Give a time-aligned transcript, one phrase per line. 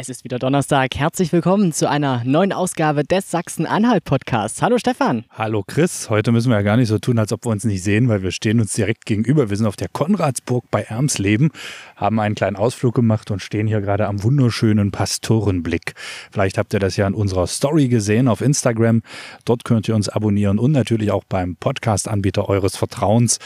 [0.00, 0.96] Es ist wieder Donnerstag.
[0.96, 4.62] Herzlich willkommen zu einer neuen Ausgabe des Sachsen-Anhalt-Podcasts.
[4.62, 5.26] Hallo Stefan.
[5.28, 6.08] Hallo Chris.
[6.08, 8.22] Heute müssen wir ja gar nicht so tun, als ob wir uns nicht sehen, weil
[8.22, 9.50] wir stehen uns direkt gegenüber.
[9.50, 11.50] Wir sind auf der Konradsburg bei Ermsleben,
[11.96, 15.92] haben einen kleinen Ausflug gemacht und stehen hier gerade am wunderschönen Pastorenblick.
[16.30, 19.02] Vielleicht habt ihr das ja in unserer Story gesehen auf Instagram.
[19.44, 23.38] Dort könnt ihr uns abonnieren und natürlich auch beim Podcast-Anbieter eures Vertrauens.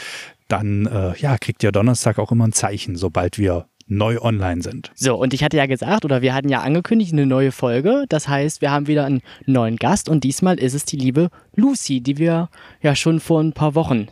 [0.47, 4.91] Dann äh, ja, kriegt ihr Donnerstag auch immer ein Zeichen, sobald wir neu online sind.
[4.95, 8.05] So, und ich hatte ja gesagt, oder wir hatten ja angekündigt, eine neue Folge.
[8.09, 12.01] Das heißt, wir haben wieder einen neuen Gast und diesmal ist es die liebe Lucy,
[12.01, 12.49] die wir
[12.81, 14.07] ja schon vor ein paar Wochen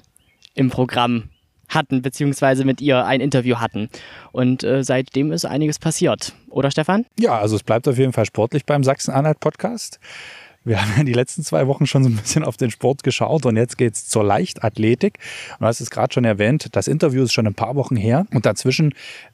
[0.53, 1.29] im Programm
[1.69, 3.89] hatten, beziehungsweise mit ihr ein Interview hatten.
[4.31, 6.33] Und äh, seitdem ist einiges passiert.
[6.49, 7.05] Oder Stefan?
[7.17, 9.99] Ja, also es bleibt auf jeden Fall sportlich beim Sachsen-Anhalt-Podcast.
[10.65, 13.45] Wir haben ja die letzten zwei Wochen schon so ein bisschen auf den Sport geschaut
[13.45, 15.19] und jetzt geht's zur Leichtathletik.
[15.53, 18.25] Und du hast es gerade schon erwähnt, das Interview ist schon ein paar Wochen her
[18.33, 18.93] und dazwischen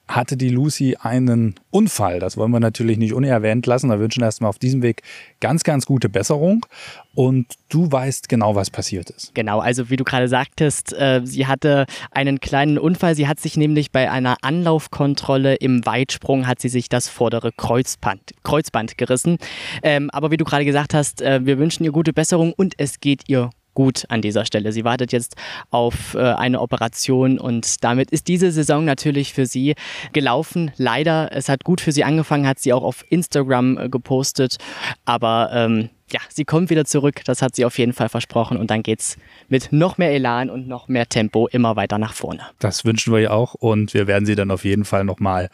[0.09, 2.19] hatte die Lucy einen Unfall.
[2.19, 3.89] Das wollen wir natürlich nicht unerwähnt lassen.
[3.89, 5.03] Wir wünschen erstmal auf diesem Weg
[5.39, 6.65] ganz, ganz gute Besserung.
[7.13, 9.35] Und du weißt genau, was passiert ist.
[9.35, 13.13] Genau, also wie du gerade sagtest, äh, sie hatte einen kleinen Unfall.
[13.13, 18.33] Sie hat sich nämlich bei einer Anlaufkontrolle im Weitsprung hat sie sich das vordere Kreuzband,
[18.43, 19.37] Kreuzband gerissen.
[19.83, 22.99] Ähm, aber wie du gerade gesagt hast, äh, wir wünschen ihr gute Besserung und es
[22.99, 24.73] geht ihr gut an dieser Stelle.
[24.73, 25.37] Sie wartet jetzt
[25.71, 29.75] auf äh, eine Operation und damit ist diese Saison natürlich für sie
[30.11, 30.71] gelaufen.
[30.75, 34.57] Leider, es hat gut für sie angefangen, hat sie auch auf Instagram äh, gepostet,
[35.05, 38.69] aber ähm, ja, sie kommt wieder zurück, das hat sie auf jeden Fall versprochen und
[38.69, 39.15] dann geht's
[39.47, 42.41] mit noch mehr Elan und noch mehr Tempo immer weiter nach vorne.
[42.59, 45.49] Das wünschen wir ihr auch und wir werden sie dann auf jeden Fall nochmal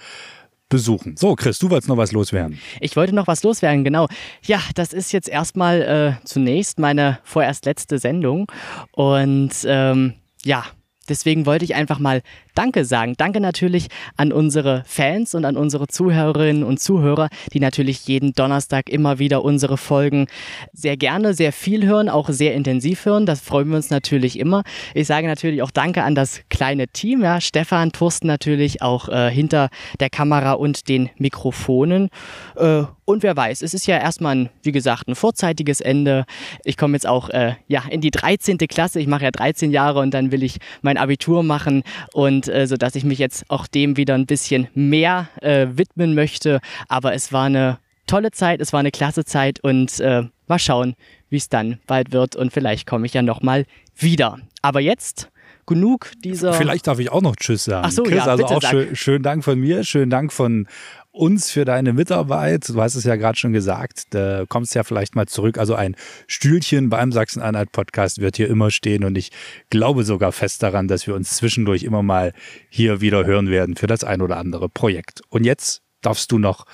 [0.70, 1.16] besuchen.
[1.18, 2.60] So, Chris, du wolltest noch was loswerden.
[2.80, 4.08] Ich wollte noch was loswerden, genau.
[4.44, 8.52] Ja, das ist jetzt erstmal äh, zunächst meine vorerst letzte Sendung
[8.92, 10.14] und ähm,
[10.44, 10.66] ja,
[11.10, 12.22] deswegen wollte ich einfach mal
[12.56, 13.16] Danke sagen.
[13.18, 18.90] Danke natürlich an unsere Fans und an unsere Zuhörerinnen und Zuhörer, die natürlich jeden Donnerstag
[18.90, 20.28] immer wieder unsere Folgen
[20.72, 23.26] sehr gerne, sehr viel hören, auch sehr intensiv hören.
[23.26, 24.64] Das freuen wir uns natürlich immer.
[24.94, 29.30] Ich sage natürlich auch Danke an das kleine Team, ja, Stefan, Thorsten natürlich auch äh,
[29.30, 32.10] hinter der Kamera und den Mikrofonen.
[32.56, 36.26] Äh, und wer weiß, es ist ja erstmal ein, wie gesagt, ein vorzeitiges Ende.
[36.64, 38.58] Ich komme jetzt auch äh, ja, in die 13.
[38.58, 39.00] Klasse.
[39.00, 41.84] Ich mache ja 13 Jahre und dann will ich mein Abitur machen
[42.14, 46.60] und äh, sodass ich mich jetzt auch dem wieder ein bisschen mehr äh, widmen möchte.
[46.88, 47.78] Aber es war eine
[48.08, 50.96] tolle Zeit, es war eine klasse Zeit und äh, mal schauen,
[51.30, 53.66] wie es dann bald wird und vielleicht komme ich ja nochmal
[53.96, 54.40] wieder.
[54.62, 55.30] Aber jetzt
[55.66, 56.54] genug dieser.
[56.54, 57.86] Vielleicht darf ich auch noch Tschüss sagen.
[57.88, 60.68] Ach so, Chris, ja, also auch schön, schönen Dank von mir, schönen Dank von
[61.16, 62.70] uns für deine Mitarbeit.
[62.70, 65.58] Du hast es ja gerade schon gesagt, da kommst ja vielleicht mal zurück.
[65.58, 65.96] Also ein
[66.28, 69.32] Stühlchen beim Sachsen-Anhalt-Podcast wird hier immer stehen und ich
[69.70, 72.34] glaube sogar fest daran, dass wir uns zwischendurch immer mal
[72.70, 75.22] hier wieder hören werden für das ein oder andere Projekt.
[75.30, 76.66] Und jetzt darfst du noch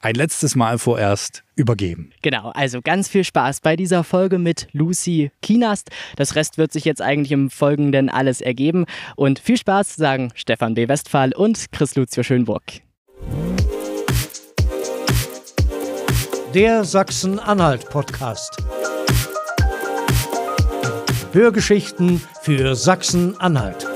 [0.00, 2.10] ein letztes Mal vorerst übergeben.
[2.22, 5.90] Genau, also ganz viel Spaß bei dieser Folge mit Lucy Kinast.
[6.16, 8.84] Das Rest wird sich jetzt eigentlich im Folgenden alles ergeben.
[9.16, 10.86] Und viel Spaß sagen Stefan B.
[10.86, 12.85] Westphal und Chris Lucio Schönburg.
[16.56, 18.56] Der Sachsen-Anhalt-Podcast.
[21.32, 23.86] Hörgeschichten für Sachsen-Anhalt.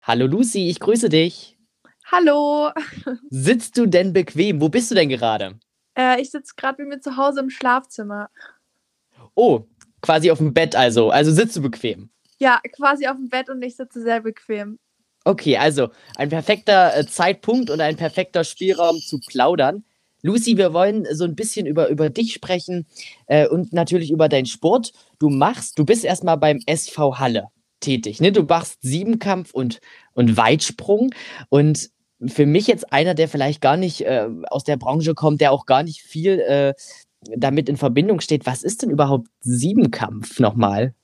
[0.00, 1.58] Hallo Lucy, ich grüße dich.
[2.04, 2.70] Hallo.
[3.30, 4.60] Sitzt du denn bequem?
[4.60, 5.58] Wo bist du denn gerade?
[5.98, 8.30] Äh, ich sitze gerade bei mir zu Hause im Schlafzimmer.
[9.34, 9.66] Oh,
[10.02, 11.10] quasi auf dem Bett also.
[11.10, 12.10] Also sitzt du bequem.
[12.38, 14.78] Ja, quasi auf dem Bett und ich sitze sehr bequem.
[15.24, 19.84] Okay, also ein perfekter äh, Zeitpunkt und ein perfekter Spielraum zu plaudern.
[20.22, 22.86] Lucy, wir wollen so ein bisschen über, über dich sprechen
[23.26, 24.92] äh, und natürlich über deinen Sport.
[25.18, 27.48] Du machst, du bist erstmal beim SV Halle
[27.80, 28.20] tätig.
[28.20, 28.32] Ne?
[28.32, 29.80] Du machst Siebenkampf und,
[30.12, 31.10] und Weitsprung.
[31.48, 31.90] Und
[32.24, 35.66] für mich jetzt einer, der vielleicht gar nicht äh, aus der Branche kommt, der auch
[35.66, 36.74] gar nicht viel äh,
[37.36, 38.46] damit in Verbindung steht.
[38.46, 40.94] Was ist denn überhaupt Siebenkampf nochmal?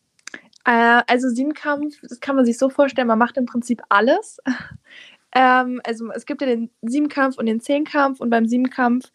[0.64, 4.38] Äh, also Siebenkampf, das kann man sich so vorstellen, man macht im Prinzip alles.
[5.34, 9.10] ähm, also es gibt ja den Siebenkampf und den Zehnkampf und beim Siebenkampf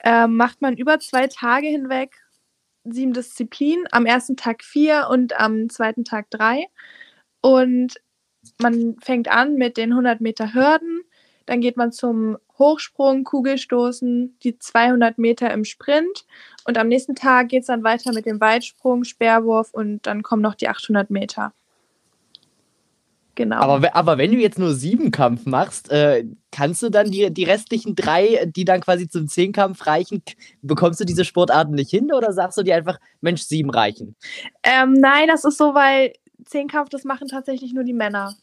[0.00, 2.22] äh, macht man über zwei Tage hinweg
[2.84, 6.66] sieben Disziplinen, am ersten Tag vier und am zweiten Tag drei.
[7.40, 7.94] Und
[8.60, 11.02] man fängt an mit den 100 Meter Hürden,
[11.52, 16.24] dann geht man zum Hochsprung, Kugelstoßen, die 200 Meter im Sprint
[16.64, 20.40] und am nächsten Tag geht es dann weiter mit dem Weitsprung, Speerwurf und dann kommen
[20.40, 21.52] noch die 800 Meter.
[23.34, 23.56] Genau.
[23.56, 27.44] Aber, aber wenn du jetzt nur sieben Kampf machst, äh, kannst du dann die, die
[27.44, 30.22] restlichen drei, die dann quasi zum Zehnkampf reichen,
[30.62, 34.16] bekommst du diese Sportarten nicht hin oder sagst du dir einfach, Mensch, sieben reichen?
[34.62, 36.14] Ähm, nein, das ist so, weil
[36.46, 38.34] Zehnkampf, das machen tatsächlich nur die Männer.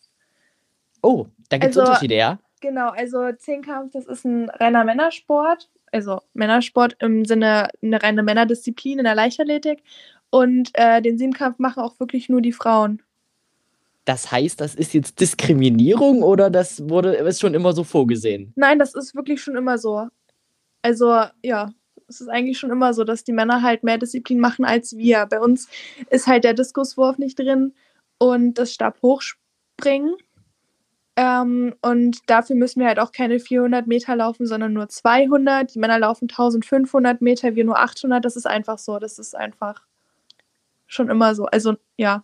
[1.01, 2.37] Oh, da gibt es Also- Unterschiede, ja?
[2.61, 5.69] Genau, also Zehnkampf, das ist ein reiner Männersport.
[5.91, 9.83] Also Männersport im Sinne eine reine Männerdisziplin in der Leichtathletik.
[10.29, 13.01] Und äh, den Siebenkampf machen auch wirklich nur die Frauen.
[14.05, 18.53] Das heißt, das ist jetzt Diskriminierung oder das wurde ist schon immer so vorgesehen?
[18.55, 20.07] Nein, das ist wirklich schon immer so.
[20.81, 21.71] Also ja,
[22.07, 25.25] es ist eigentlich schon immer so, dass die Männer halt mehr Disziplin machen als wir.
[25.27, 25.67] Bei uns
[26.09, 27.73] ist halt der Diskuswurf nicht drin
[28.17, 30.15] und das Stabhochspringen.
[31.19, 35.75] Ähm, und dafür müssen wir halt auch keine 400 Meter laufen, sondern nur 200.
[35.75, 38.23] Die Männer laufen 1500 Meter, wir nur 800.
[38.23, 38.99] Das ist einfach so.
[38.99, 39.81] Das ist einfach
[40.87, 41.45] schon immer so.
[41.47, 42.23] Also ja.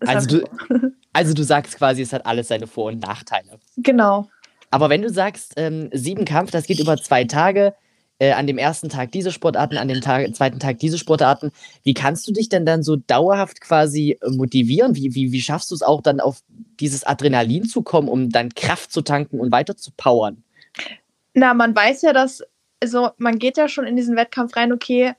[0.00, 0.44] Also so.
[1.12, 3.58] Also du sagst quasi, es hat alles seine Vor- und Nachteile.
[3.78, 4.28] Genau.
[4.70, 7.74] Aber wenn du sagst, ähm, Siebenkampf, das geht über zwei Tage,
[8.20, 11.50] äh, an dem ersten Tag diese Sportarten, an dem Tag, zweiten Tag diese Sportarten,
[11.82, 14.94] wie kannst du dich denn dann so dauerhaft quasi äh, motivieren?
[14.94, 16.42] Wie, wie, wie schaffst du es auch dann auf
[16.78, 20.44] dieses Adrenalin zu kommen, um dann Kraft zu tanken und weiter zu powern?
[21.32, 22.42] Na, man weiß ja, dass,
[22.82, 25.14] also man geht ja schon in diesen Wettkampf rein, okay,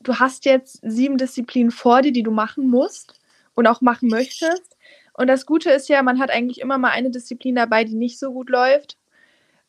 [0.00, 3.20] du hast jetzt sieben Disziplinen vor dir, die du machen musst
[3.54, 4.76] und auch machen möchtest.
[5.14, 8.20] Und das Gute ist ja, man hat eigentlich immer mal eine Disziplin dabei, die nicht
[8.20, 8.96] so gut läuft.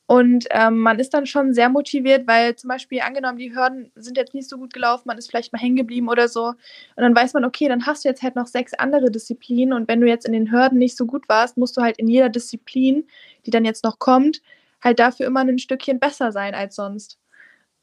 [0.09, 4.17] Und ähm, man ist dann schon sehr motiviert, weil zum Beispiel angenommen, die Hürden sind
[4.17, 6.45] jetzt nicht so gut gelaufen, man ist vielleicht mal hängen geblieben oder so.
[6.47, 6.57] Und
[6.95, 9.71] dann weiß man, okay, dann hast du jetzt halt noch sechs andere Disziplinen.
[9.71, 12.07] Und wenn du jetzt in den Hürden nicht so gut warst, musst du halt in
[12.07, 13.05] jeder Disziplin,
[13.45, 14.41] die dann jetzt noch kommt,
[14.81, 17.19] halt dafür immer ein Stückchen besser sein als sonst.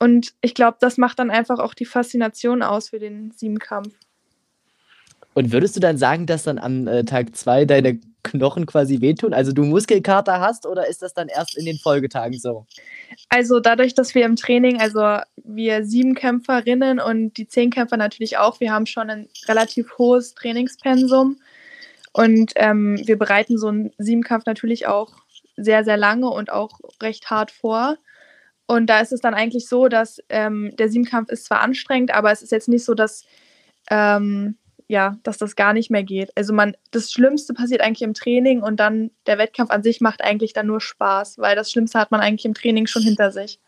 [0.01, 3.95] Und ich glaube, das macht dann einfach auch die Faszination aus für den Siebenkampf.
[5.35, 9.33] Und würdest du dann sagen, dass dann am äh, Tag zwei deine Knochen quasi wehtun?
[9.33, 12.67] Also du Muskelkater hast oder ist das dann erst in den Folgetagen so?
[13.29, 18.73] Also dadurch, dass wir im Training, also wir Siebenkämpferinnen und die Zehnkämpfer natürlich auch, wir
[18.73, 21.37] haben schon ein relativ hohes Trainingspensum
[22.13, 25.13] und ähm, wir bereiten so einen Siebenkampf natürlich auch
[25.57, 27.97] sehr, sehr lange und auch recht hart vor.
[28.67, 32.33] Und da ist es dann eigentlich so, dass ähm, der Siebenkampf ist zwar anstrengend, aber
[32.33, 33.25] es ist jetzt nicht so, dass,
[33.91, 34.57] ähm,
[34.89, 36.31] ja, dass das gar nicht mehr geht.
[36.37, 40.23] Also man, das Schlimmste passiert eigentlich im Training und dann der Wettkampf an sich macht
[40.23, 43.59] eigentlich dann nur Spaß, weil das Schlimmste hat man eigentlich im Training schon hinter sich.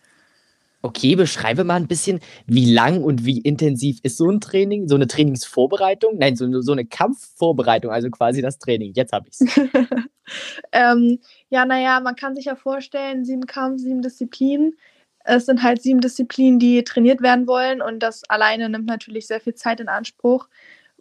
[0.80, 4.94] Okay, beschreibe mal ein bisschen, wie lang und wie intensiv ist so ein Training, so
[4.94, 6.18] eine Trainingsvorbereitung?
[6.18, 8.92] Nein, so, so eine Kampfvorbereitung, also quasi das Training.
[8.94, 9.60] Jetzt habe ich es.
[10.72, 11.18] ähm,
[11.50, 14.78] ja, naja, man kann sich ja vorstellen, sieben Kampf, sieben Disziplinen.
[15.24, 19.40] Es sind halt sieben Disziplinen, die trainiert werden wollen und das alleine nimmt natürlich sehr
[19.40, 20.48] viel Zeit in Anspruch,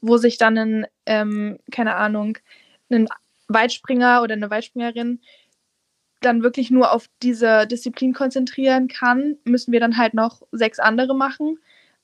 [0.07, 2.37] wo sich dann ein, ähm, keine Ahnung,
[2.89, 3.07] ein
[3.47, 5.21] Weitspringer oder eine Weitspringerin
[6.21, 11.15] dann wirklich nur auf diese Disziplin konzentrieren kann, müssen wir dann halt noch sechs andere
[11.15, 11.59] machen.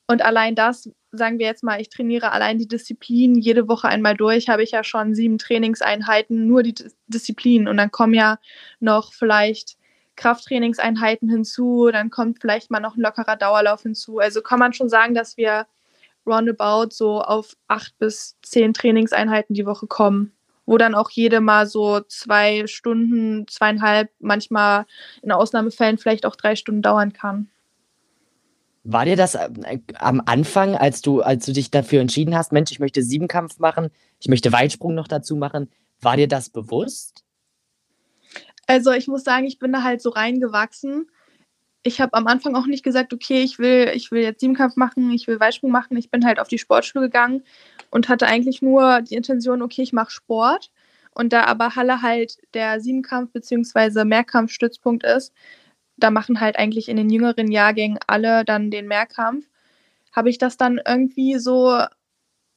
[0.06, 4.16] Und allein das, sagen wir jetzt mal, ich trainiere allein die Disziplin jede Woche einmal
[4.16, 7.68] durch, habe ich ja schon sieben Trainingseinheiten, nur die Dis- Disziplin.
[7.68, 8.38] Und dann kommen ja
[8.80, 9.78] noch vielleicht
[10.16, 14.20] Krafttrainingseinheiten hinzu, dann kommt vielleicht mal noch ein lockerer Dauerlauf hinzu.
[14.20, 15.66] Also kann man schon sagen, dass wir
[16.26, 20.32] roundabout so auf acht bis zehn Trainingseinheiten die Woche kommen,
[20.66, 24.86] wo dann auch jede mal so zwei Stunden, zweieinhalb, manchmal
[25.22, 27.50] in Ausnahmefällen vielleicht auch drei Stunden dauern kann.
[28.86, 32.72] War dir das äh, am Anfang, als du, als du dich dafür entschieden hast, Mensch,
[32.72, 33.90] ich möchte Siebenkampf machen,
[34.20, 35.70] ich möchte Weitsprung noch dazu machen,
[36.02, 37.24] war dir das bewusst?
[38.68, 41.10] Also ich muss sagen, ich bin da halt so reingewachsen.
[41.84, 45.12] Ich habe am Anfang auch nicht gesagt, okay, ich will, ich will jetzt Siebenkampf machen,
[45.12, 45.98] ich will Weitsprung machen.
[45.98, 47.44] Ich bin halt auf die Sportschule gegangen
[47.92, 50.72] und hatte eigentlich nur die Intention, okay, ich mache Sport.
[51.12, 54.06] Und da aber Halle halt der Siebenkampf bzw.
[54.06, 55.34] Mehrkampfstützpunkt ist,
[55.98, 59.46] da machen halt eigentlich in den jüngeren Jahrgängen alle dann den Mehrkampf,
[60.12, 61.84] habe ich das dann irgendwie so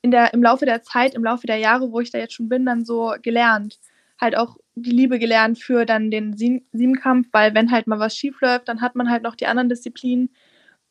[0.02, 2.48] in der, im Laufe der Zeit, im Laufe der Jahre, wo ich da jetzt schon
[2.48, 3.78] bin, dann so gelernt.
[4.20, 8.40] Halt auch die Liebe gelernt für dann den Siebenkampf, weil wenn halt mal was schief
[8.40, 10.30] läuft, dann hat man halt noch die anderen Disziplinen.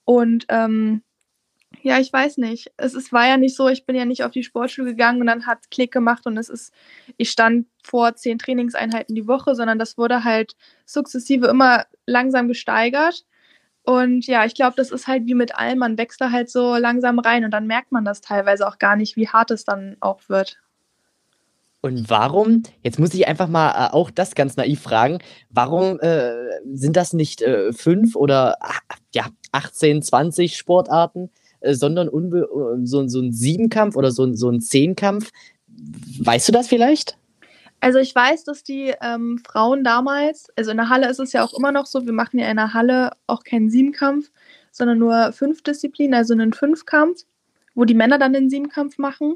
[0.06, 1.02] Und ähm,
[1.82, 2.72] ja, ich weiß nicht.
[2.78, 5.28] Es ist, war ja nicht so, ich bin ja nicht auf die Sportschule gegangen und
[5.28, 6.74] dann hat Klick gemacht und es ist,
[7.18, 10.56] ich stand vor zehn Trainingseinheiten die Woche, sondern das wurde halt
[10.86, 13.26] sukzessive immer langsam gesteigert.
[13.84, 16.76] Und ja, ich glaube, das ist halt wie mit allem, man wächst da halt so
[16.76, 19.98] langsam rein und dann merkt man das teilweise auch gar nicht, wie hart es dann
[20.00, 20.60] auch wird.
[21.86, 25.20] Und warum, jetzt muss ich einfach mal äh, auch das ganz naiv fragen,
[25.52, 26.34] warum äh,
[26.74, 28.80] sind das nicht äh, fünf oder ach,
[29.14, 34.50] ja, 18, 20 Sportarten, äh, sondern äh, so, so ein Siebenkampf oder so, ein- so
[34.50, 35.30] ein Zehnkampf?
[36.22, 37.20] Weißt du das vielleicht?
[37.82, 41.44] Also ich weiß, dass die ähm, Frauen damals, also in der Halle ist es ja
[41.44, 44.32] auch immer noch so, wir machen ja in der Halle auch keinen Siebenkampf,
[44.72, 47.26] sondern nur fünf Disziplinen, also einen Fünfkampf,
[47.76, 49.36] wo die Männer dann den Siebenkampf machen.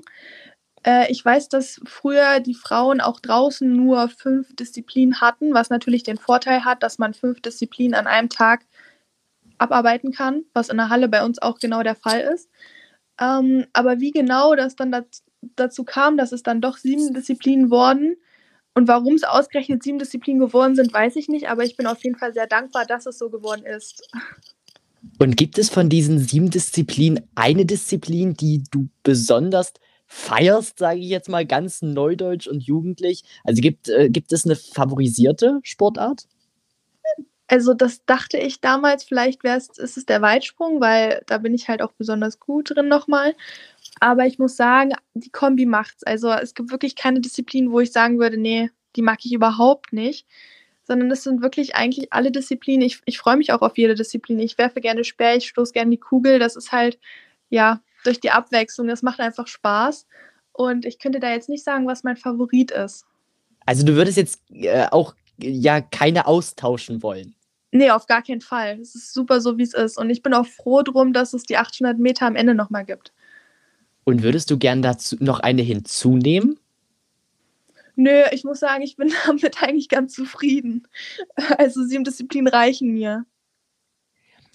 [0.86, 6.04] Äh, ich weiß, dass früher die Frauen auch draußen nur fünf Disziplinen hatten, was natürlich
[6.04, 8.66] den Vorteil hat, dass man fünf Disziplinen an einem Tag
[9.58, 12.50] abarbeiten kann, was in der Halle bei uns auch genau der Fall ist.
[13.20, 15.06] Ähm, aber wie genau das dann das,
[15.56, 18.16] dazu kam, dass es dann doch sieben Disziplinen wurden
[18.74, 22.04] und warum es ausgerechnet sieben Disziplinen geworden sind, weiß ich nicht, aber ich bin auf
[22.04, 24.10] jeden Fall sehr dankbar, dass es so geworden ist.
[25.18, 29.74] Und gibt es von diesen sieben Disziplinen eine Disziplin, die du besonders
[30.10, 33.24] feierst, sage ich jetzt mal ganz neudeutsch und jugendlich?
[33.44, 36.28] Also gibt, äh, gibt es eine favorisierte Sportart?
[37.48, 41.54] Also das dachte ich damals, vielleicht wäre es, ist es der Weitsprung, weil da bin
[41.54, 43.36] ich halt auch besonders gut drin nochmal.
[44.00, 46.04] Aber ich muss sagen, die Kombi macht's.
[46.04, 49.94] Also es gibt wirklich keine Disziplin, wo ich sagen würde, nee, die mag ich überhaupt
[49.94, 50.28] nicht.
[50.84, 52.86] Sondern es sind wirklich eigentlich alle Disziplinen.
[52.86, 54.40] Ich, ich freue mich auch auf jede Disziplin.
[54.40, 56.40] Ich werfe gerne Speer, ich stoße gerne die Kugel.
[56.40, 57.00] Das ist halt,
[57.50, 58.88] ja, durch die Abwechslung.
[58.88, 60.06] Das macht einfach Spaß.
[60.54, 63.06] Und ich könnte da jetzt nicht sagen, was mein Favorit ist.
[63.66, 67.36] Also du würdest jetzt äh, auch ja keine austauschen wollen.
[67.72, 68.80] Nee, auf gar keinen Fall.
[68.82, 69.98] Es ist super so, wie es ist.
[69.98, 73.14] Und ich bin auch froh drum, dass es die 800 Meter am Ende nochmal gibt.
[74.06, 76.60] Und würdest du gern dazu noch eine hinzunehmen?
[77.96, 80.88] Nö, ich muss sagen, ich bin damit eigentlich ganz zufrieden.
[81.58, 83.26] Also sieben Disziplinen reichen mir.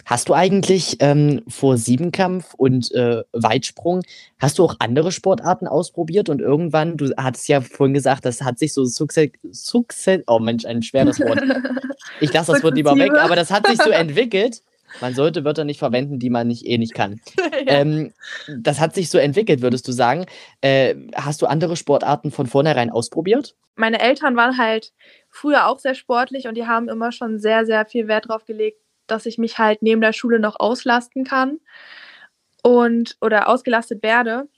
[0.07, 4.03] Hast du eigentlich ähm, vor Siebenkampf und äh, Weitsprung,
[4.39, 8.59] hast du auch andere Sportarten ausprobiert und irgendwann, du hattest ja vorhin gesagt, das hat
[8.59, 11.43] sich so Success, oh Mensch, ein schweres Wort.
[12.21, 14.61] Ich lasse das Wort lieber weg, aber das hat sich so entwickelt.
[15.01, 17.21] Man sollte Wörter nicht verwenden, die man nicht eh nicht kann.
[17.39, 17.81] ja.
[17.81, 18.13] ähm,
[18.59, 20.27] das hat sich so entwickelt, würdest du sagen.
[20.61, 23.57] Äh, hast du andere Sportarten von vornherein ausprobiert?
[23.77, 24.93] Meine Eltern waren halt
[25.31, 28.79] früher auch sehr sportlich und die haben immer schon sehr, sehr viel Wert drauf gelegt,
[29.07, 31.61] dass ich mich halt neben der Schule noch auslasten kann
[32.63, 34.49] und oder ausgelastet werde.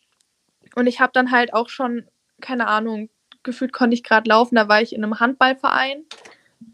[0.75, 2.07] Und ich habe dann halt auch schon,
[2.41, 3.11] keine Ahnung,
[3.43, 6.05] gefühlt konnte ich gerade laufen, da war ich in einem Handballverein.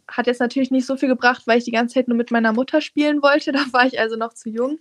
[0.08, 2.52] Hat jetzt natürlich nicht so viel gebracht, weil ich die ganze Zeit nur mit meiner
[2.52, 3.52] Mutter spielen wollte.
[3.52, 4.78] Da war ich also noch zu jung.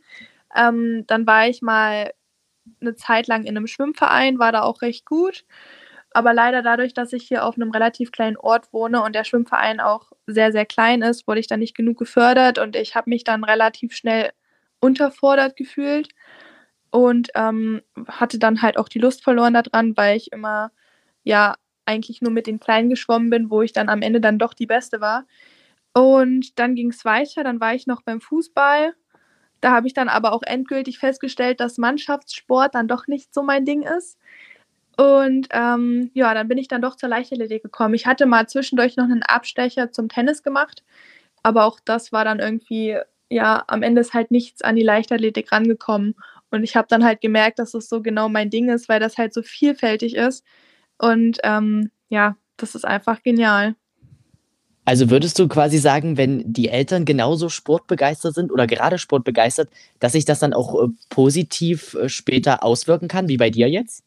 [0.55, 2.12] Ähm, dann war ich mal
[2.81, 5.45] eine Zeit lang in einem Schwimmverein, war da auch recht gut.
[6.13, 9.79] Aber leider dadurch, dass ich hier auf einem relativ kleinen Ort wohne und der Schwimmverein
[9.79, 13.24] auch sehr, sehr klein ist, wurde ich dann nicht genug gefördert und ich habe mich
[13.24, 14.32] dann relativ schnell
[14.80, 16.10] unterfordert gefühlt
[16.92, 20.72] und ähm, hatte dann halt auch die Lust verloren daran, weil ich immer
[21.24, 24.54] ja eigentlich nur mit den Kleinen geschwommen bin, wo ich dann am Ende dann doch
[24.54, 25.26] die Beste war.
[25.94, 28.94] Und dann ging es weiter, dann war ich noch beim Fußball.
[29.62, 33.66] Da habe ich dann aber auch endgültig festgestellt, dass Mannschaftssport dann doch nicht so mein
[33.66, 34.18] Ding ist.
[35.01, 37.96] Und ähm, ja, dann bin ich dann doch zur Leichtathletik gekommen.
[37.96, 40.84] Ich hatte mal zwischendurch noch einen Abstecher zum Tennis gemacht,
[41.41, 45.51] aber auch das war dann irgendwie, ja, am Ende ist halt nichts an die Leichtathletik
[45.51, 46.13] rangekommen.
[46.51, 49.17] Und ich habe dann halt gemerkt, dass es so genau mein Ding ist, weil das
[49.17, 50.46] halt so vielfältig ist.
[51.00, 53.74] Und ähm, ja, das ist einfach genial.
[54.86, 60.12] Also würdest du quasi sagen, wenn die Eltern genauso sportbegeistert sind oder gerade sportbegeistert, dass
[60.12, 64.03] sich das dann auch äh, positiv äh, später auswirken kann, wie bei dir jetzt?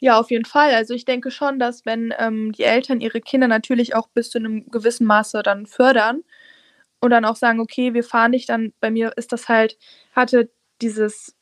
[0.00, 0.74] Ja, auf jeden Fall.
[0.74, 4.38] Also ich denke schon, dass wenn ähm, die Eltern ihre Kinder natürlich auch bis zu
[4.38, 6.22] einem gewissen Maße dann fördern
[7.00, 9.78] und dann auch sagen, okay, wir fahren dich dann, bei mir ist das halt,
[10.14, 10.50] hatte
[10.82, 11.36] dieses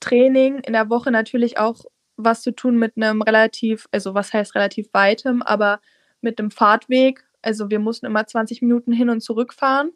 [0.00, 1.84] Training in der Woche natürlich auch
[2.16, 5.80] was zu tun mit einem relativ, also was heißt relativ weitem, aber
[6.20, 7.24] mit einem Fahrtweg.
[7.42, 9.90] Also wir mussten immer 20 Minuten hin und zurück fahren.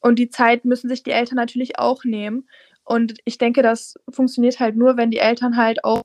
[0.00, 2.48] Und die Zeit müssen sich die Eltern natürlich auch nehmen.
[2.84, 6.02] Und ich denke, das funktioniert halt nur, wenn die Eltern halt auch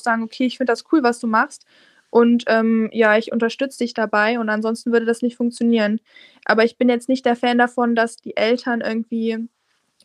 [0.00, 1.64] sagen, okay, ich finde das cool, was du machst.
[2.10, 6.00] Und ähm, ja, ich unterstütze dich dabei und ansonsten würde das nicht funktionieren.
[6.44, 9.48] Aber ich bin jetzt nicht der Fan davon, dass die Eltern irgendwie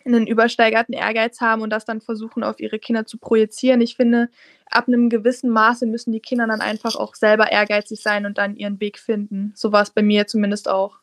[0.05, 3.79] einen übersteigerten Ehrgeiz haben und das dann versuchen, auf ihre Kinder zu projizieren.
[3.79, 4.29] Ich finde,
[4.69, 8.57] ab einem gewissen Maße müssen die Kinder dann einfach auch selber ehrgeizig sein und dann
[8.57, 9.53] ihren Weg finden.
[9.55, 10.99] So war es bei mir zumindest auch.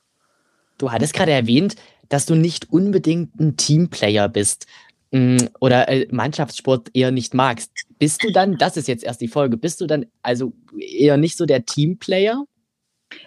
[0.77, 1.77] Du hattest gerade erwähnt,
[2.09, 4.67] dass du nicht unbedingt ein Teamplayer bist.
[5.13, 9.29] Mm, oder äh, Mannschaftssport eher nicht magst, bist du dann, das ist jetzt erst die
[9.29, 12.45] Folge, bist du dann also eher nicht so der Teamplayer?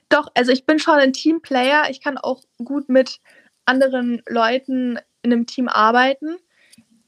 [0.10, 1.90] Doch, also ich bin schon ein Teamplayer.
[1.90, 3.20] Ich kann auch gut mit
[3.66, 6.38] anderen Leuten in einem Team arbeiten.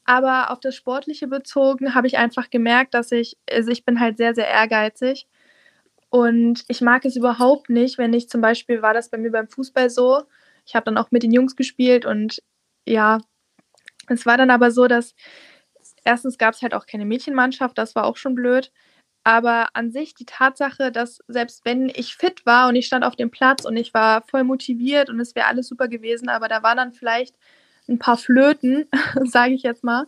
[0.04, 4.18] Aber auf das Sportliche bezogen habe ich einfach gemerkt, dass ich, also ich bin halt
[4.18, 5.28] sehr, sehr ehrgeizig.
[6.10, 9.50] Und ich mag es überhaupt nicht, wenn ich zum Beispiel, war das bei mir beim
[9.50, 10.24] Fußball so,
[10.66, 12.42] ich habe dann auch mit den Jungs gespielt und
[12.88, 13.20] ja,
[14.08, 15.16] es war dann aber so, dass
[16.04, 18.72] erstens gab es halt auch keine Mädchenmannschaft, das war auch schon blöd.
[19.24, 23.16] Aber an sich die Tatsache, dass selbst wenn ich fit war und ich stand auf
[23.16, 26.62] dem Platz und ich war voll motiviert und es wäre alles super gewesen, aber da
[26.62, 27.36] waren dann vielleicht
[27.88, 28.88] ein paar Flöten,
[29.24, 30.06] sage ich jetzt mal,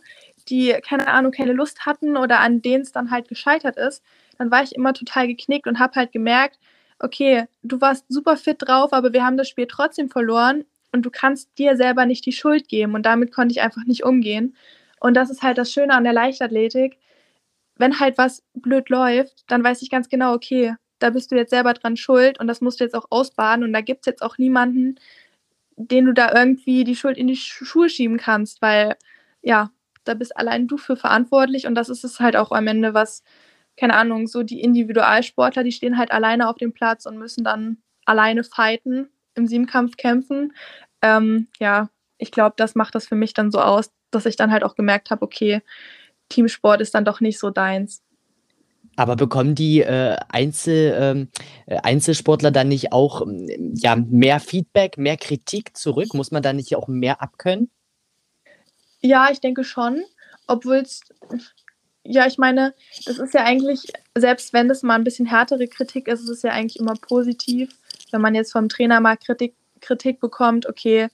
[0.48, 4.04] die, keine Ahnung, keine Lust hatten oder an denen es dann halt gescheitert ist,
[4.38, 6.58] dann war ich immer total geknickt und habe halt gemerkt,
[7.00, 11.10] okay, du warst super fit drauf, aber wir haben das Spiel trotzdem verloren und du
[11.10, 14.56] kannst dir selber nicht die Schuld geben und damit konnte ich einfach nicht umgehen.
[15.00, 16.98] Und das ist halt das Schöne an der Leichtathletik.
[17.76, 21.50] Wenn halt was blöd läuft, dann weiß ich ganz genau, okay, da bist du jetzt
[21.50, 24.22] selber dran schuld und das musst du jetzt auch ausbaden und da gibt es jetzt
[24.22, 24.96] auch niemanden,
[25.76, 28.96] den du da irgendwie die Schuld in die Schuhe schieben kannst, weil
[29.42, 29.70] ja,
[30.04, 33.22] da bist allein du für verantwortlich und das ist es halt auch am Ende, was,
[33.76, 37.78] keine Ahnung, so die Individualsportler, die stehen halt alleine auf dem Platz und müssen dann
[38.06, 40.52] alleine fighten, im Siebenkampf kämpfen.
[41.00, 44.52] Ähm, ja, ich glaube, das macht das für mich dann so aus, dass ich dann
[44.52, 45.62] halt auch gemerkt habe, okay,
[46.28, 48.02] Teamsport ist dann doch nicht so deins.
[48.96, 51.28] Aber bekommen die äh, Einzel, ähm,
[51.66, 56.14] äh, Einzelsportler dann nicht auch ähm, ja, mehr Feedback, mehr Kritik zurück?
[56.14, 57.70] Muss man da nicht auch mehr abkönnen?
[59.00, 60.02] Ja, ich denke schon.
[60.48, 61.02] Obwohl es,
[62.02, 62.74] ja, ich meine,
[63.06, 66.42] das ist ja eigentlich, selbst wenn das mal ein bisschen härtere Kritik ist, ist es
[66.42, 67.70] ja eigentlich immer positiv.
[68.12, 71.08] Wenn man jetzt vom Trainer mal Kritik, Kritik bekommt, okay,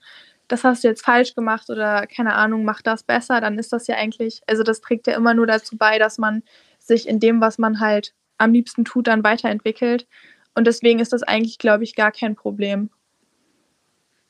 [0.49, 3.87] das hast du jetzt falsch gemacht oder keine Ahnung, mach das besser, dann ist das
[3.87, 6.43] ja eigentlich, also das trägt ja immer nur dazu bei, dass man
[6.79, 10.07] sich in dem, was man halt am liebsten tut, dann weiterentwickelt.
[10.55, 12.91] Und deswegen ist das eigentlich, glaube ich, gar kein Problem.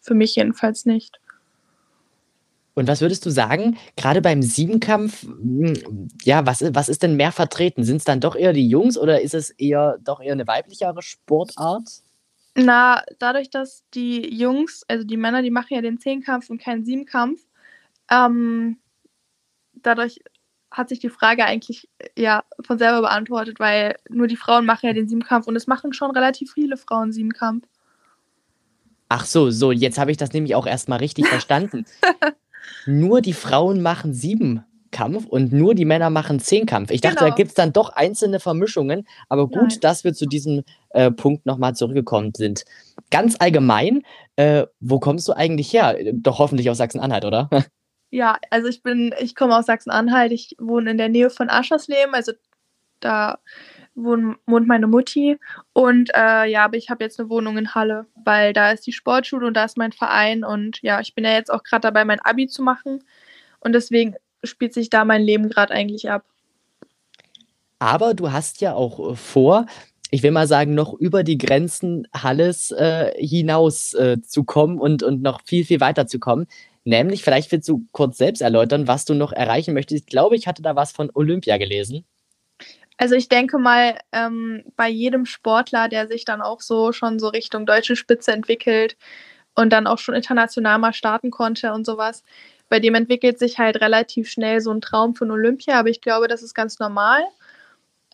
[0.01, 1.19] Für mich jedenfalls nicht.
[2.75, 7.31] Und was würdest du sagen, gerade beim Siebenkampf, hm, ja, was, was ist denn mehr
[7.31, 7.85] vertreten?
[7.85, 11.01] Sind es dann doch eher die Jungs oder ist es eher doch eher eine weiblichere
[11.01, 12.03] Sportart?
[12.57, 16.85] Na, dadurch, dass die Jungs, also die Männer, die machen ja den Zehnkampf und keinen
[16.85, 17.41] Siebenkampf,
[18.11, 18.79] ähm,
[19.75, 20.21] dadurch
[20.71, 24.93] hat sich die Frage eigentlich ja von selber beantwortet, weil nur die Frauen machen ja
[24.93, 27.67] den Siebenkampf und es machen schon relativ viele Frauen Siebenkampf.
[29.09, 31.85] Ach so, so, jetzt habe ich das nämlich auch erstmal richtig verstanden.
[32.87, 34.15] nur die Frauen machen
[34.95, 36.91] Siebenkampf und nur die Männer machen Zehnkampf.
[36.91, 37.31] Ich dachte, genau.
[37.31, 39.81] da gibt es dann doch einzelne Vermischungen, aber gut, Nein.
[39.81, 42.65] dass wir zu diesem äh, Punkt nochmal zurückgekommen sind.
[43.11, 44.03] Ganz allgemein,
[44.37, 45.97] äh, wo kommst du eigentlich her?
[46.13, 47.51] Doch hoffentlich aus Sachsen-Anhalt, oder?
[48.11, 52.15] Ja, also ich bin, ich komme aus Sachsen-Anhalt, ich wohne in der Nähe von Aschersleben,
[52.15, 52.31] also
[53.01, 53.39] da
[53.97, 55.37] wohnt, wohnt meine Mutti.
[55.73, 58.93] Und äh, ja, aber ich habe jetzt eine Wohnung in Halle, weil da ist die
[58.93, 60.45] Sportschule und da ist mein Verein.
[60.45, 63.03] Und ja, ich bin ja jetzt auch gerade dabei, mein Abi zu machen.
[63.59, 64.15] Und deswegen
[64.47, 66.25] spielt sich da mein Leben gerade eigentlich ab.
[67.79, 69.67] Aber du hast ja auch äh, vor,
[70.11, 75.03] ich will mal sagen, noch über die Grenzen Halles äh, hinaus äh, zu kommen und,
[75.03, 76.47] und noch viel, viel weiter zu kommen.
[76.85, 80.03] Nämlich, vielleicht willst du kurz selbst erläutern, was du noch erreichen möchtest.
[80.03, 82.05] Ich glaube, ich hatte da was von Olympia gelesen.
[82.97, 87.29] Also ich denke mal, ähm, bei jedem Sportler, der sich dann auch so schon so
[87.29, 88.97] Richtung deutsche Spitze entwickelt
[89.55, 92.23] und dann auch schon international mal starten konnte und sowas,
[92.69, 96.29] bei dem entwickelt sich halt relativ schnell so ein Traum von Olympia, aber ich glaube,
[96.29, 97.23] das ist ganz normal.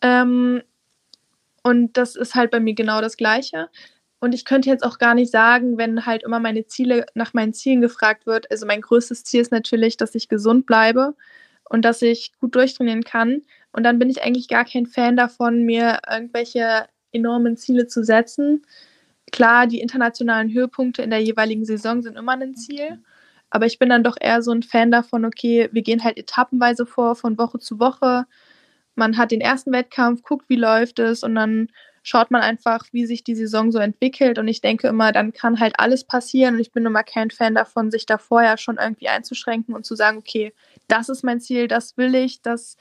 [0.01, 0.61] Ähm,
[1.63, 3.69] und das ist halt bei mir genau das Gleiche.
[4.19, 7.53] Und ich könnte jetzt auch gar nicht sagen, wenn halt immer meine Ziele, nach meinen
[7.53, 8.49] Zielen gefragt wird.
[8.51, 11.15] Also mein größtes Ziel ist natürlich, dass ich gesund bleibe
[11.69, 13.41] und dass ich gut durchtrainieren kann.
[13.71, 18.63] Und dann bin ich eigentlich gar kein Fan davon, mir irgendwelche enormen Ziele zu setzen.
[19.31, 22.99] Klar, die internationalen Höhepunkte in der jeweiligen Saison sind immer ein Ziel.
[23.51, 26.85] Aber ich bin dann doch eher so ein Fan davon, okay, wir gehen halt etappenweise
[26.85, 28.25] vor, von Woche zu Woche.
[28.95, 31.67] Man hat den ersten Wettkampf, guckt, wie läuft es und dann
[32.03, 34.39] schaut man einfach, wie sich die Saison so entwickelt.
[34.39, 36.55] Und ich denke immer, dann kann halt alles passieren.
[36.55, 39.95] Und ich bin immer kein Fan davon, sich da vorher schon irgendwie einzuschränken und zu
[39.95, 40.53] sagen, okay,
[40.87, 42.77] das ist mein Ziel, das will ich, das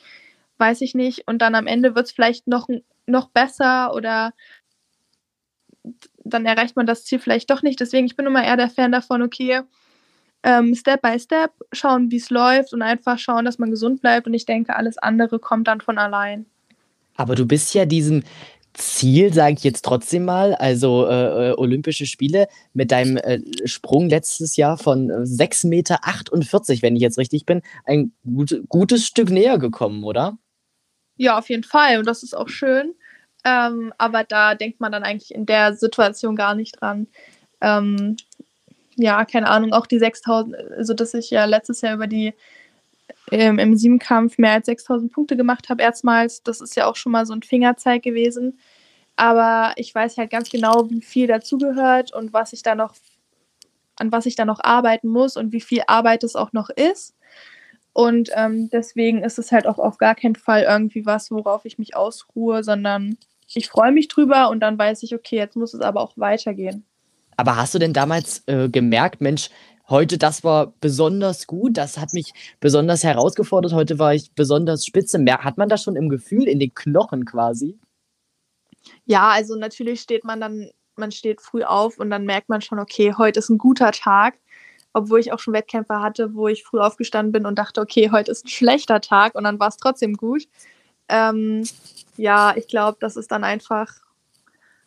[0.59, 1.27] weiß ich nicht.
[1.29, 2.69] Und dann am Ende wird es vielleicht noch,
[3.07, 4.33] noch besser oder
[6.25, 7.81] dann erreicht man das Ziel vielleicht doch nicht.
[7.81, 9.63] Deswegen, ich bin immer eher der Fan davon, okay,
[10.43, 14.27] ähm, Step by Step schauen, wie es läuft und einfach schauen, dass man gesund bleibt.
[14.27, 16.47] Und ich denke, alles andere kommt dann von allein.
[17.17, 18.23] Aber du bist ja diesem,
[18.75, 24.09] Ziel, sage ich jetzt trotzdem mal, also äh, äh, Olympische Spiele mit deinem äh, Sprung
[24.09, 25.99] letztes Jahr von 6,48 Meter,
[26.83, 30.39] wenn ich jetzt richtig bin, ein gut, gutes Stück näher gekommen, oder?
[31.17, 31.99] Ja, auf jeden Fall.
[31.99, 32.95] Und das ist auch schön.
[33.45, 37.09] Ähm, aber da denkt man dann eigentlich in der Situation gar nicht dran.
[37.61, 38.17] Ähm,
[39.01, 42.35] ja, keine Ahnung, auch die 6000, also dass ich ja letztes Jahr über die
[43.33, 46.43] ähm, im Siebenkampf mehr als 6000 Punkte gemacht habe, erstmals.
[46.43, 48.59] Das ist ja auch schon mal so ein Fingerzeig gewesen.
[49.17, 52.95] Aber ich weiß halt ganz genau, wie viel dazugehört und was ich da noch,
[53.97, 57.15] an was ich da noch arbeiten muss und wie viel Arbeit es auch noch ist.
[57.93, 61.79] Und ähm, deswegen ist es halt auch auf gar keinen Fall irgendwie was, worauf ich
[61.79, 63.17] mich ausruhe, sondern
[63.55, 66.87] ich freue mich drüber und dann weiß ich, okay, jetzt muss es aber auch weitergehen.
[67.41, 69.49] Aber hast du denn damals äh, gemerkt, Mensch,
[69.89, 75.19] heute, das war besonders gut, das hat mich besonders herausgefordert, heute war ich besonders spitze.
[75.27, 77.79] Hat man das schon im Gefühl, in den Knochen quasi?
[79.07, 82.79] Ja, also natürlich steht man dann, man steht früh auf und dann merkt man schon,
[82.79, 84.35] okay, heute ist ein guter Tag.
[84.93, 88.33] Obwohl ich auch schon Wettkämpfe hatte, wo ich früh aufgestanden bin und dachte, okay, heute
[88.33, 90.43] ist ein schlechter Tag und dann war es trotzdem gut.
[91.09, 91.67] Ähm,
[92.19, 94.10] ja, ich glaube, das ist dann einfach,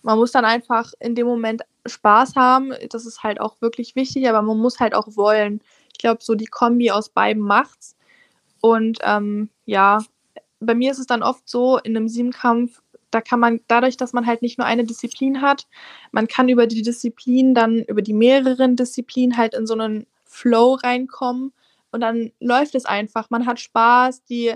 [0.04, 2.74] man muss dann einfach in dem Moment Spaß haben.
[2.90, 5.62] Das ist halt auch wirklich wichtig, aber man muss halt auch wollen.
[5.92, 7.96] Ich glaube, so die Kombi aus beiden macht's.
[8.62, 10.00] Und ähm, ja,
[10.60, 12.82] bei mir ist es dann oft so, in einem Siebenkampf
[13.14, 15.68] da kann man dadurch, dass man halt nicht nur eine Disziplin hat,
[16.12, 20.74] man kann über die Disziplin dann, über die mehreren Disziplinen halt in so einen Flow
[20.76, 21.54] reinkommen
[21.92, 23.30] und dann läuft es einfach.
[23.30, 24.54] Man hat Spaß, die,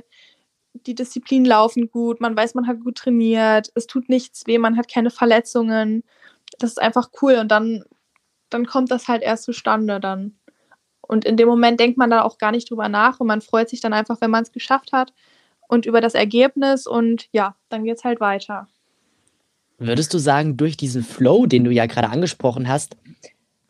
[0.86, 4.78] die Disziplinen laufen gut, man weiß, man hat gut trainiert, es tut nichts weh, man
[4.78, 6.04] hat keine Verletzungen.
[6.60, 7.84] Das ist einfach cool und dann,
[8.50, 10.38] dann kommt das halt erst zustande dann.
[11.02, 13.70] Und in dem Moment denkt man da auch gar nicht drüber nach und man freut
[13.70, 15.14] sich dann einfach, wenn man es geschafft hat
[15.68, 18.68] und über das Ergebnis und ja, dann geht es halt weiter.
[19.78, 22.98] Würdest du sagen, durch diesen Flow, den du ja gerade angesprochen hast,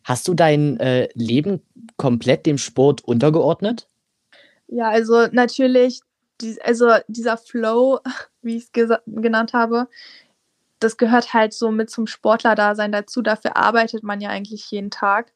[0.04, 1.60] hast du dein äh, Leben
[1.96, 3.88] komplett dem Sport untergeordnet?
[4.68, 6.00] Ja, also natürlich,
[6.40, 8.00] die, also dieser Flow,
[8.42, 9.88] wie ich es genannt habe,
[10.80, 13.22] das gehört halt so mit zum Sportlerdasein dazu.
[13.22, 15.32] Dafür arbeitet man ja eigentlich jeden Tag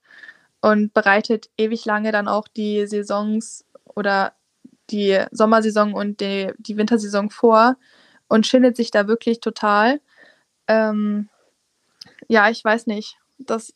[0.61, 4.35] und bereitet ewig lange dann auch die Saisons oder
[4.91, 7.77] die Sommersaison und die, die Wintersaison vor
[8.29, 10.01] und schindet sich da wirklich total.
[10.69, 11.29] Ähm,
[12.29, 13.19] ja, ich weiß nicht.
[13.38, 13.73] Das,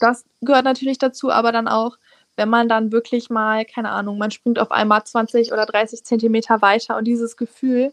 [0.00, 1.98] das gehört natürlich dazu, aber dann auch,
[2.40, 6.62] wenn man dann wirklich mal, keine Ahnung, man springt auf einmal 20 oder 30 Zentimeter
[6.62, 7.92] weiter und dieses Gefühl,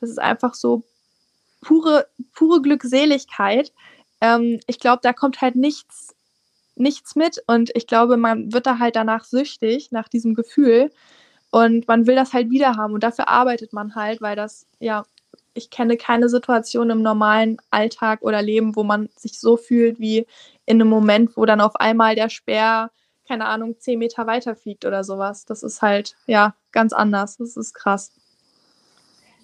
[0.00, 0.82] das ist einfach so
[1.62, 3.72] pure, pure Glückseligkeit.
[4.20, 6.14] Ähm, ich glaube, da kommt halt nichts,
[6.74, 10.90] nichts mit und ich glaube, man wird da halt danach süchtig, nach diesem Gefühl.
[11.50, 15.06] Und man will das halt wieder haben und dafür arbeitet man halt, weil das, ja,
[15.54, 20.26] ich kenne keine Situation im normalen Alltag oder Leben, wo man sich so fühlt wie
[20.66, 22.90] in einem Moment, wo dann auf einmal der Speer,
[23.26, 25.44] keine Ahnung, zehn Meter weiter fliegt oder sowas.
[25.44, 27.36] Das ist halt, ja, ganz anders.
[27.36, 28.12] Das ist krass.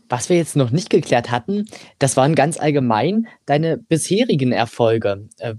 [0.08, 1.66] Was wir jetzt noch nicht geklärt hatten,
[1.98, 5.28] das waren ganz allgemein deine bisherigen Erfolge.
[5.38, 5.54] Äh,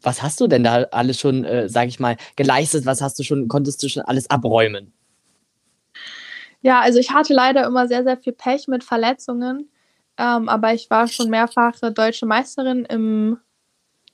[0.00, 2.86] was hast du denn da alles schon, äh, sag ich mal, geleistet?
[2.86, 4.92] Was hast du schon, konntest du schon alles abräumen?
[6.60, 9.70] Ja, also ich hatte leider immer sehr, sehr viel Pech mit Verletzungen,
[10.16, 13.38] ähm, aber ich war schon mehrfache deutsche Meisterin im,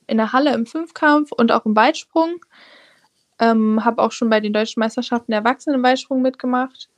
[0.07, 2.45] in der Halle im Fünfkampf und auch im Weitsprung.
[3.39, 6.89] Ähm, habe auch schon bei den deutschen Meisterschaften der Erwachsenen im Weitsprung mitgemacht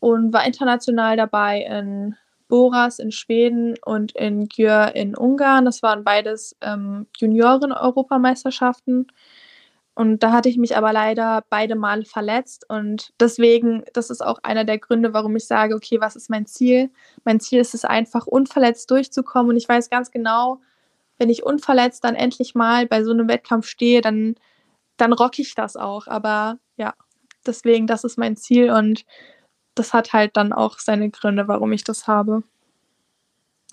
[0.00, 2.16] und war international dabei in
[2.48, 5.64] Boras in Schweden und in Györ in Ungarn.
[5.64, 9.06] Das waren beides ähm, Junioren-Europameisterschaften.
[9.94, 12.64] Und da hatte ich mich aber leider beide Male verletzt.
[12.68, 16.46] Und deswegen, das ist auch einer der Gründe, warum ich sage, okay, was ist mein
[16.46, 16.90] Ziel?
[17.24, 19.50] Mein Ziel ist es einfach, unverletzt durchzukommen.
[19.50, 20.60] Und ich weiß ganz genau,
[21.18, 24.34] wenn ich unverletzt dann endlich mal bei so einem Wettkampf stehe, dann,
[24.96, 26.06] dann rock ich das auch.
[26.06, 26.94] Aber ja,
[27.46, 28.70] deswegen, das ist mein Ziel.
[28.70, 29.04] Und
[29.74, 32.42] das hat halt dann auch seine Gründe, warum ich das habe.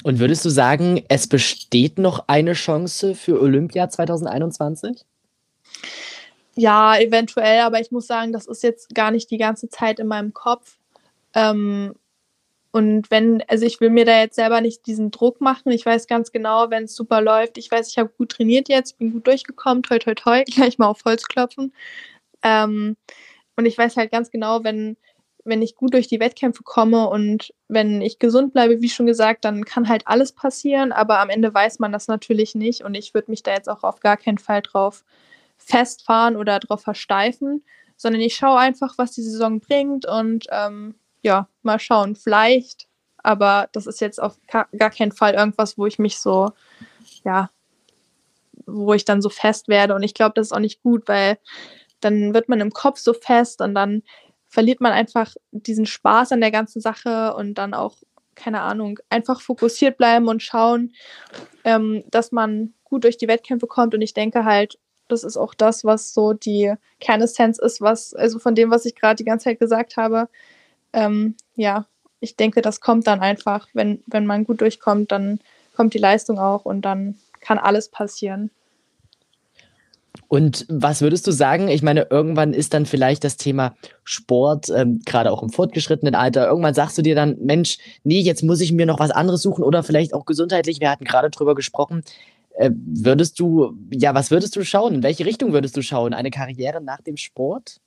[0.04, 5.06] Und würdest du sagen, es besteht noch eine Chance für Olympia 2021?
[6.56, 10.08] Ja, eventuell, aber ich muss sagen, das ist jetzt gar nicht die ganze Zeit in
[10.08, 10.78] meinem Kopf.
[11.34, 11.94] Ähm,
[12.72, 15.72] und wenn, also ich will mir da jetzt selber nicht diesen Druck machen.
[15.74, 17.58] Ich weiß ganz genau, wenn es super läuft.
[17.58, 20.88] Ich weiß, ich habe gut trainiert jetzt, bin gut durchgekommen, toi, toi, toi, gleich mal
[20.88, 21.74] auf Holz klopfen.
[22.44, 22.96] Ähm,
[23.58, 24.96] und ich weiß halt ganz genau, wenn,
[25.44, 29.44] wenn ich gut durch die Wettkämpfe komme und wenn ich gesund bleibe, wie schon gesagt,
[29.44, 33.14] dann kann halt alles passieren, aber am Ende weiß man das natürlich nicht und ich
[33.14, 35.04] würde mich da jetzt auch auf gar keinen Fall drauf
[35.58, 37.64] festfahren oder darauf versteifen,
[37.98, 43.70] sondern ich schaue einfach, was die Saison bringt und ähm, ja, mal schauen, vielleicht, aber
[43.72, 46.52] das ist jetzt auf gar keinen Fall irgendwas, wo ich mich so,
[47.24, 47.50] ja,
[48.66, 49.96] wo ich dann so fest werde.
[49.96, 51.38] Und ich glaube, das ist auch nicht gut, weil
[52.00, 54.04] dann wird man im Kopf so fest und dann
[54.48, 57.96] verliert man einfach diesen Spaß an der ganzen Sache und dann auch,
[58.36, 60.94] keine Ahnung, einfach fokussiert bleiben und schauen,
[61.64, 63.94] ähm, dass man gut durch die Wettkämpfe kommt.
[63.94, 68.40] Und ich denke halt, das ist auch das, was so die Kernessenz ist, was, also
[68.40, 70.28] von dem, was ich gerade die ganze Zeit gesagt habe.
[70.94, 71.86] Ähm, ja,
[72.20, 73.68] ich denke, das kommt dann einfach.
[73.74, 75.40] Wenn, wenn man gut durchkommt, dann
[75.76, 78.52] kommt die Leistung auch und dann kann alles passieren.
[80.28, 81.68] Und was würdest du sagen?
[81.68, 86.48] Ich meine, irgendwann ist dann vielleicht das Thema Sport, ähm, gerade auch im fortgeschrittenen Alter,
[86.48, 89.64] irgendwann sagst du dir dann, Mensch, nee, jetzt muss ich mir noch was anderes suchen
[89.64, 90.80] oder vielleicht auch gesundheitlich.
[90.80, 92.04] Wir hatten gerade drüber gesprochen,
[92.54, 94.96] Äh, würdest du, ja, was würdest du schauen?
[94.96, 96.14] In welche Richtung würdest du schauen?
[96.14, 97.78] Eine Karriere nach dem Sport?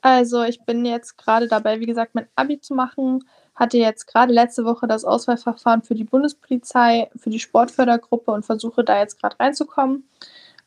[0.00, 3.24] Also ich bin jetzt gerade dabei, wie gesagt, mein Abi zu machen.
[3.54, 8.84] Hatte jetzt gerade letzte Woche das Auswahlverfahren für die Bundespolizei, für die Sportfördergruppe und versuche
[8.84, 10.08] da jetzt gerade reinzukommen.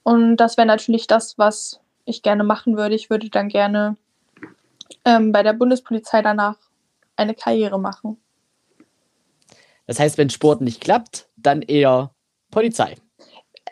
[0.04, 2.96] Und das wäre natürlich das, was ich gerne machen würde.
[2.96, 3.96] Ich würde dann gerne
[5.06, 6.58] ähm, bei der Bundespolizei danach
[7.16, 8.18] eine Karriere machen.
[9.88, 12.12] Das heißt, wenn Sport nicht klappt, dann eher
[12.50, 12.96] Polizei.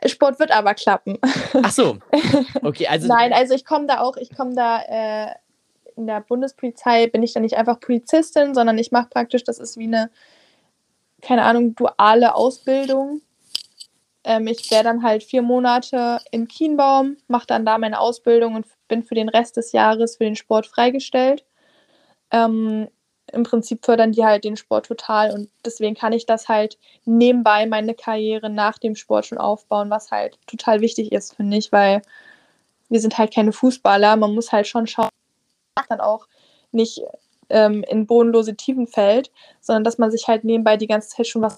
[0.05, 1.17] Sport wird aber klappen.
[1.63, 1.97] Ach so.
[2.61, 3.07] Okay, also.
[3.07, 5.33] Nein, also ich komme da auch, ich komme da äh,
[5.99, 9.77] in der Bundespolizei, bin ich dann nicht einfach Polizistin, sondern ich mache praktisch, das ist
[9.77, 10.09] wie eine,
[11.21, 13.21] keine Ahnung, duale Ausbildung.
[14.23, 18.65] Ähm, ich wäre dann halt vier Monate in Kienbaum, mache dann da meine Ausbildung und
[18.87, 21.45] bin für den Rest des Jahres für den Sport freigestellt.
[22.31, 22.87] Ähm,
[23.31, 27.65] Im Prinzip fördern die halt den Sport total und deswegen kann ich das halt nebenbei
[27.67, 32.01] meine Karriere nach dem Sport schon aufbauen, was halt total wichtig ist, finde ich, weil
[32.89, 34.15] wir sind halt keine Fußballer.
[34.15, 35.09] Man muss halt schon schauen,
[35.87, 36.27] dann auch
[36.71, 37.01] nicht
[37.49, 41.41] ähm, in bodenlose Tiefen fällt, sondern dass man sich halt nebenbei die ganze Zeit schon
[41.41, 41.57] was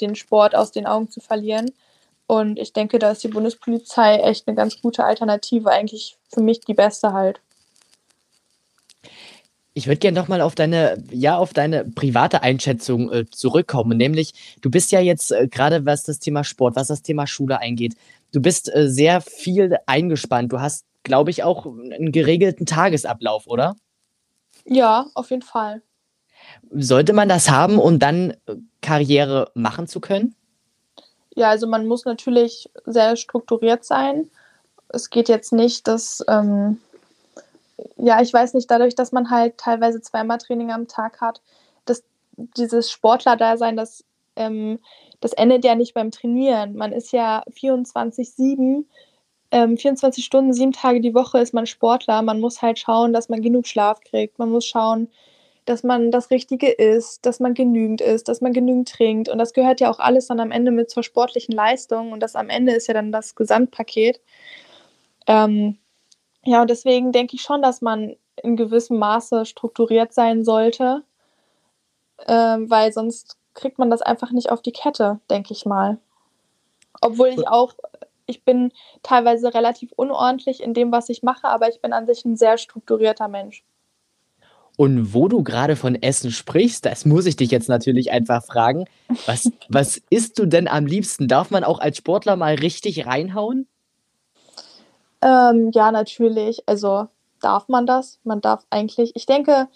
[0.00, 1.70] den Sport aus den Augen zu verlieren.
[2.26, 6.60] Und ich denke, da ist die Bundespolizei echt eine ganz gute Alternative, eigentlich für mich
[6.60, 7.40] die beste halt.
[9.74, 13.96] Ich würde gerne nochmal auf deine, ja, auf deine private Einschätzung äh, zurückkommen.
[13.96, 17.58] Nämlich, du bist ja jetzt äh, gerade, was das Thema Sport, was das Thema Schule
[17.58, 17.94] eingeht,
[18.32, 20.52] du bist äh, sehr viel eingespannt.
[20.52, 23.76] Du hast, glaube ich, auch einen geregelten Tagesablauf, oder?
[24.64, 25.82] Ja, auf jeden Fall.
[26.70, 30.34] Sollte man das haben, um dann äh, Karriere machen zu können?
[31.34, 34.30] Ja, also man muss natürlich sehr strukturiert sein.
[34.88, 36.78] Es geht jetzt nicht, dass, ähm,
[37.96, 41.40] ja, ich weiß nicht, dadurch, dass man halt teilweise zweimal Training am Tag hat,
[41.86, 42.02] dass
[42.36, 44.04] dieses Sportler-Dasein, das,
[44.36, 44.78] ähm,
[45.20, 46.74] das endet ja nicht beim Trainieren.
[46.74, 48.84] Man ist ja 24-7,
[49.52, 52.22] ähm, 24 Stunden, sieben Tage die Woche ist man Sportler.
[52.22, 54.38] Man muss halt schauen, dass man genug Schlaf kriegt.
[54.38, 55.08] Man muss schauen,
[55.66, 59.28] dass man das Richtige isst, dass man genügend isst, dass man genügend trinkt.
[59.28, 62.12] Und das gehört ja auch alles dann am Ende mit zur sportlichen Leistung.
[62.12, 64.20] Und das am Ende ist ja dann das Gesamtpaket.
[65.26, 65.78] Ähm,
[66.44, 71.02] ja, und deswegen denke ich schon, dass man in gewissem Maße strukturiert sein sollte,
[72.26, 75.98] ähm, weil sonst kriegt man das einfach nicht auf die Kette, denke ich mal.
[77.00, 77.74] Obwohl ich auch,
[78.26, 82.24] ich bin teilweise relativ unordentlich in dem, was ich mache, aber ich bin an sich
[82.24, 83.64] ein sehr strukturierter Mensch.
[84.76, 88.86] Und wo du gerade von Essen sprichst, das muss ich dich jetzt natürlich einfach fragen.
[89.26, 91.28] Was, was isst du denn am liebsten?
[91.28, 93.66] Darf man auch als Sportler mal richtig reinhauen?
[95.20, 96.62] Ähm, ja, natürlich.
[96.66, 97.08] Also
[97.40, 98.18] darf man das?
[98.24, 99.68] Man darf eigentlich, ich denke,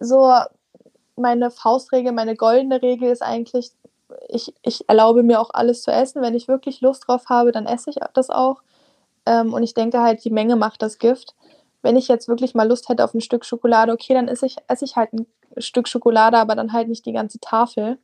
[0.00, 0.32] so
[1.16, 3.70] meine Faustregel, meine goldene Regel ist eigentlich,
[4.28, 6.22] ich, ich erlaube mir auch alles zu essen.
[6.22, 8.62] Wenn ich wirklich Lust drauf habe, dann esse ich das auch.
[9.26, 11.34] Ähm, und ich denke halt, die Menge macht das Gift
[11.86, 14.56] wenn ich jetzt wirklich mal Lust hätte auf ein Stück Schokolade, okay, dann esse ich,
[14.66, 15.26] esse ich halt ein
[15.58, 17.98] Stück Schokolade, aber dann halt nicht die ganze Tafel.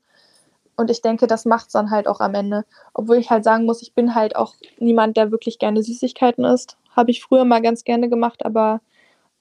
[0.77, 2.65] Und ich denke, das macht es dann halt auch am Ende.
[2.95, 6.79] Obwohl ich halt sagen muss, ich bin halt auch niemand, der wirklich gerne Süßigkeiten isst.
[6.95, 8.81] Habe ich früher mal ganz gerne gemacht, aber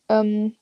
[0.10, 0.56] ähm,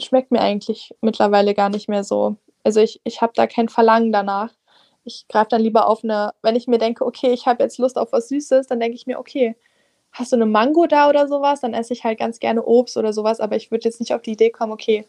[0.00, 2.36] schmeckt mir eigentlich mittlerweile gar nicht mehr so.
[2.62, 4.52] Also ich, ich habe da kein Verlangen danach.
[5.08, 7.98] Ich greife dann lieber auf eine, wenn ich mir denke, okay, ich habe jetzt Lust
[7.98, 9.56] auf was Süßes, dann denke ich mir, okay,
[10.12, 13.12] hast du eine Mango da oder sowas, dann esse ich halt ganz gerne Obst oder
[13.12, 15.04] sowas, aber ich würde jetzt nicht auf die Idee kommen, okay,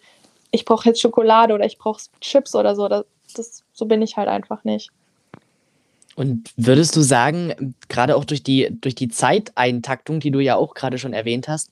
[0.52, 2.88] ich brauche jetzt Schokolade oder ich brauche Chips oder so.
[2.88, 4.90] Das, das, so bin ich halt einfach nicht.
[6.16, 10.74] Und würdest du sagen, gerade auch durch die, durch die Zeiteintaktung, die du ja auch
[10.74, 11.72] gerade schon erwähnt hast,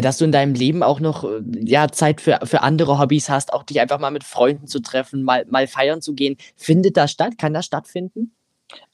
[0.00, 3.52] dass du in deinem Leben auch noch äh, ja, Zeit für, für andere Hobbys hast,
[3.52, 6.36] auch dich einfach mal mit Freunden zu treffen, mal, mal feiern zu gehen.
[6.56, 7.38] Findet das statt?
[7.38, 8.34] Kann das stattfinden?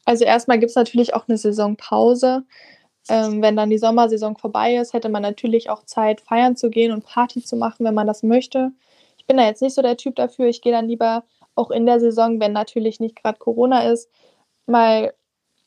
[0.04, 2.44] Also erstmal gibt es natürlich auch eine Saisonpause.
[3.08, 6.92] Ähm, wenn dann die Sommersaison vorbei ist, hätte man natürlich auch Zeit, feiern zu gehen
[6.92, 8.72] und Party zu machen, wenn man das möchte.
[9.16, 10.46] Ich bin da jetzt nicht so der Typ dafür.
[10.46, 14.10] Ich gehe dann lieber auch in der Saison, wenn natürlich nicht gerade Corona ist,
[14.66, 15.14] mal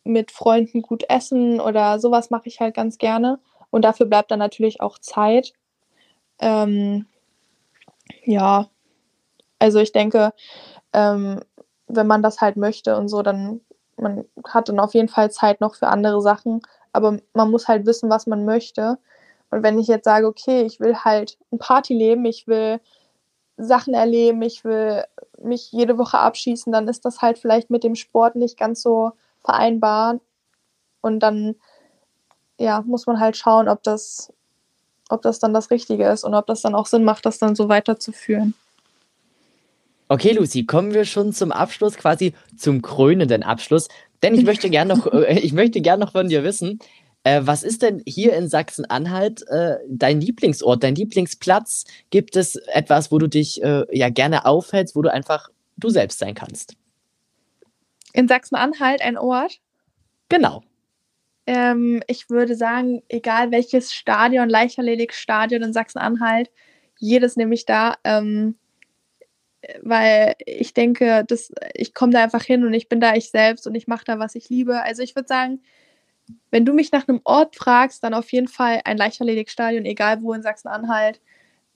[0.04, 3.40] mit Freunden gut essen oder sowas mache ich halt ganz gerne.
[3.74, 5.54] Und dafür bleibt dann natürlich auch Zeit.
[6.40, 7.08] Ähm,
[8.24, 8.70] ja,
[9.60, 10.34] also ich denke,
[10.94, 11.42] ähm,
[11.88, 13.62] wenn man das halt möchte und so, dann
[13.98, 16.62] man hat dann auf jeden Fall Zeit noch für andere Sachen
[16.94, 19.00] aber man muss halt wissen, was man möchte.
[19.50, 22.80] Und wenn ich jetzt sage, okay, ich will halt ein Partyleben, ich will
[23.58, 25.04] Sachen erleben, ich will
[25.40, 29.12] mich jede Woche abschießen, dann ist das halt vielleicht mit dem Sport nicht ganz so
[29.44, 30.20] vereinbar.
[31.02, 31.56] Und dann
[32.60, 34.32] ja, muss man halt schauen, ob das,
[35.10, 37.56] ob das dann das Richtige ist und ob das dann auch Sinn macht, das dann
[37.56, 38.54] so weiterzuführen.
[40.10, 43.88] Okay, Lucy, kommen wir schon zum Abschluss, quasi zum krönenden Abschluss.
[44.22, 46.80] Denn ich möchte gerne noch, äh, ich möchte gern noch von dir wissen,
[47.24, 51.86] äh, was ist denn hier in Sachsen-Anhalt äh, dein Lieblingsort, dein Lieblingsplatz?
[52.10, 56.20] Gibt es etwas, wo du dich äh, ja gerne aufhältst, wo du einfach du selbst
[56.20, 56.76] sein kannst?
[58.12, 59.60] In Sachsen-Anhalt ein Ort?
[60.30, 60.64] Genau.
[61.46, 66.50] Ähm, ich würde sagen, egal welches Stadion, Leichtathletikstadion in Sachsen-Anhalt,
[66.98, 68.56] jedes nehme ich da, ähm,
[69.82, 73.66] weil ich denke, dass ich komme da einfach hin und ich bin da ich selbst
[73.68, 74.82] und ich mache da, was ich liebe.
[74.82, 75.62] Also ich würde sagen,
[76.52, 80.34] wenn du mich nach einem Ort fragst, dann auf jeden Fall ein Leichtathletikstadion, egal wo
[80.34, 81.22] in Sachsen-Anhalt,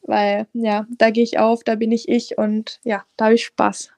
[0.03, 3.45] weil ja, da gehe ich auf, da bin ich ich und ja, da habe ich
[3.45, 3.91] Spaß.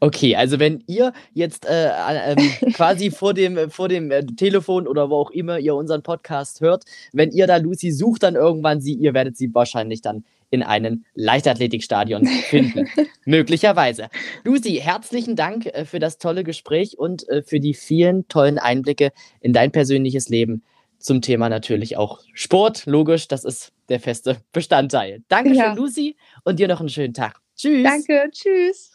[0.00, 1.90] Okay, also wenn ihr jetzt äh,
[2.24, 2.38] ähm,
[2.72, 6.84] quasi vor dem, vor dem äh, Telefon oder wo auch immer ihr unseren Podcast hört,
[7.12, 11.04] wenn ihr da Lucy sucht, dann irgendwann sie, ihr werdet sie wahrscheinlich dann in einem
[11.14, 12.88] Leichtathletikstadion finden.
[13.24, 14.08] Möglicherweise.
[14.42, 19.12] Lucy, herzlichen Dank äh, für das tolle Gespräch und äh, für die vielen tollen Einblicke
[19.40, 20.62] in dein persönliches Leben
[20.98, 22.86] zum Thema natürlich auch Sport.
[22.86, 25.22] Logisch, das ist der feste Bestandteil.
[25.28, 25.72] Dankeschön, ja.
[25.74, 27.40] Lucy, und dir noch einen schönen Tag.
[27.56, 27.84] Tschüss.
[27.84, 28.89] Danke, tschüss.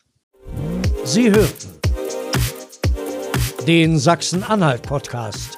[1.06, 1.70] Sie hörten
[3.68, 5.56] den Sachsen-Anhalt-Podcast.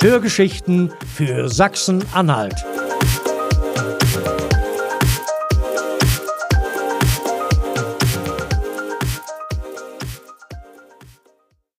[0.00, 2.71] Hörgeschichten für Sachsen-Anhalt.